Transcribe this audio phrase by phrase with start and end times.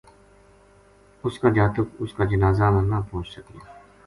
[1.25, 3.63] اس کا جاتک اس کا جنازہ ما نہ پوہچ سکیا